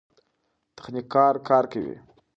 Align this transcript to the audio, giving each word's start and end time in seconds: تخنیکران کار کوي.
تخنیکران 0.75 1.33
کار 1.47 1.63
کوي. 1.71 1.95